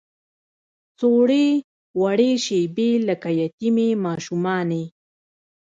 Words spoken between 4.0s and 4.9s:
ماشومانې